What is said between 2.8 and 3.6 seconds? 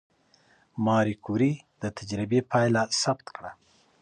ثبت کړه.